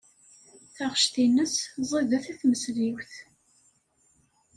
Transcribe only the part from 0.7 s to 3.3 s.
Taɣect-nnes ẓidet i tmesliwt.